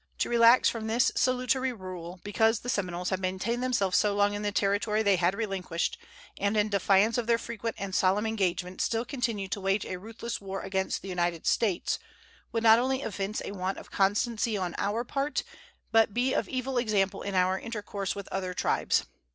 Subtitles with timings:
[0.17, 4.41] To relax from this salutary rule because the Seminoles have maintained themselves so long in
[4.41, 5.95] the territory they had relinquished,
[6.39, 10.41] and in defiance of their frequent and solemn engagements still continue to wage a ruthless
[10.41, 11.99] war against the United States,
[12.51, 15.43] would not only evince a want of constancy on our part,
[15.91, 19.05] but be of evil example in our intercourse with other tribes.